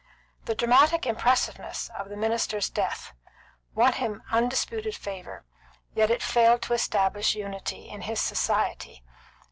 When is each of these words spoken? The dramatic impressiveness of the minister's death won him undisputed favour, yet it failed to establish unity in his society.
The 0.45 0.55
dramatic 0.55 1.05
impressiveness 1.05 1.89
of 1.95 2.09
the 2.09 2.17
minister's 2.17 2.71
death 2.71 3.13
won 3.75 3.93
him 3.93 4.23
undisputed 4.31 4.95
favour, 4.95 5.45
yet 5.93 6.09
it 6.09 6.23
failed 6.23 6.63
to 6.63 6.73
establish 6.73 7.35
unity 7.35 7.87
in 7.87 8.01
his 8.01 8.19
society. 8.19 9.03